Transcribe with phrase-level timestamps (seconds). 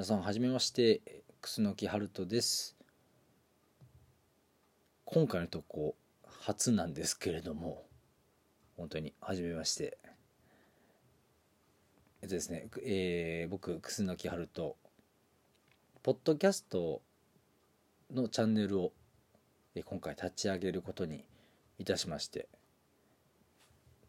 [0.00, 1.02] 皆さんはじめまして
[1.42, 2.74] 楠木春人です。
[5.04, 7.82] 今回の投稿初なんですけれども
[8.78, 9.98] 本当にはじめまして。
[12.22, 14.74] えっとですね、えー、僕楠木春人。
[16.02, 17.02] ポッドキャスト
[18.10, 18.92] のチャンネルを
[19.84, 21.26] 今回立ち上げることに
[21.78, 22.48] いたしまして。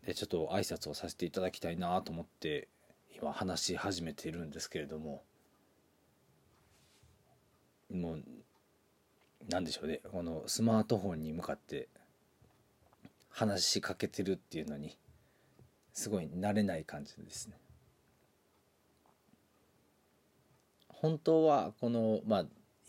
[0.06, 2.70] でちょっと挨拶をさせていただきたいなと思って
[3.14, 5.22] 今話し始めているんですけれども。
[7.92, 8.24] もう
[9.50, 11.90] なんでしょうねこのスマートフォンに向かって
[13.30, 14.98] 話しかけてるっていうのに
[15.94, 17.58] すごい慣れない感じですね。
[20.88, 22.40] 本当はこのまあ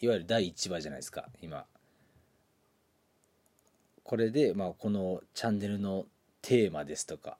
[0.00, 1.64] いわゆる第1話じゃないですか今
[4.04, 6.04] これでまあこのチャンネルの
[6.42, 7.38] テーマですとか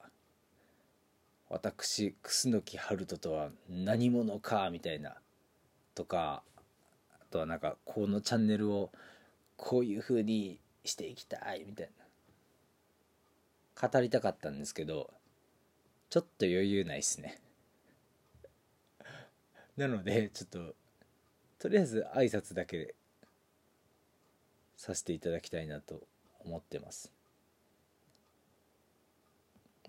[1.49, 5.15] 私楠木春人とは何者かみたいな
[5.93, 6.41] とか
[7.33, 8.91] とはなんかこのチャンネルを
[9.57, 11.89] こういう風にしていきたいみたい
[13.75, 13.89] な。
[13.89, 15.11] 語りたかったんですけど
[16.11, 17.41] ちょっと余裕ないっすね。
[19.75, 20.75] なのでちょっと
[21.57, 22.93] とりあえず挨拶だけ
[24.77, 26.07] させていただきたいなと
[26.41, 27.11] 思ってます。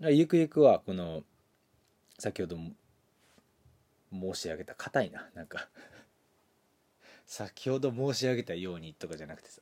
[0.01, 1.23] ゆくゆくはこの
[2.17, 2.57] 先ほど
[4.11, 5.69] 申し上げた硬いななんか。
[7.25, 9.61] 先ほど申し上げたようにとかじゃなくてさ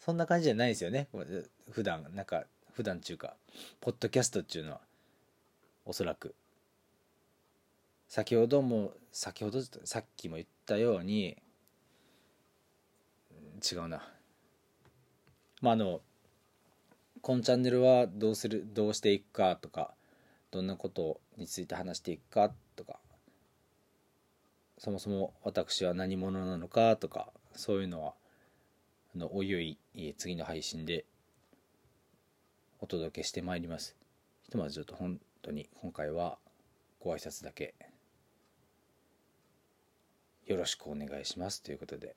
[0.00, 1.06] そんな感じじゃないですよね。
[1.70, 3.34] 普段なんか普段ちゅうか
[3.80, 4.80] ポッドキャストっちゅうのは
[5.84, 6.34] おそらく。
[8.08, 11.36] 先ほども先ほどさっきも言ったように
[13.62, 14.02] 違うな。
[15.60, 16.00] まああの
[17.20, 19.94] このチャンネルはどうするどうしていくかとか
[20.50, 22.98] どんなことについて話していくかとか
[24.82, 28.14] そもそも私は何者なのかとかそういうのは
[29.14, 29.78] あのおいおい
[30.18, 31.04] 次の配信で
[32.80, 33.94] お届けしてまいります。
[34.42, 36.36] ひとまずちょっと本当に今回は
[36.98, 37.76] ご挨拶だけ
[40.48, 42.16] よろしくお願いしますということで。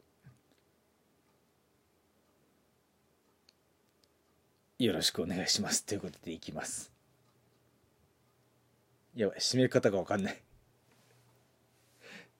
[4.80, 6.92] よろしくお願いしますということでいきます。
[9.16, 10.42] やばい締め方が分かんない。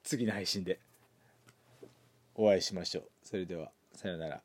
[0.06, 0.78] 次の配信で
[2.36, 3.04] お会いしましょう。
[3.24, 4.40] それではさようなら。